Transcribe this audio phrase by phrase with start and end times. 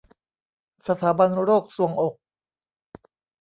[0.87, 2.15] สถาบันโรคทรวงอก